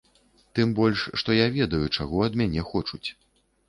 Тым 0.59 0.71
больш 0.79 1.05
што 1.23 1.37
я 1.43 1.47
ведаю, 1.61 1.85
чаго 1.97 2.27
ад 2.33 2.43
мяне 2.45 2.69
хочуць. 2.75 3.05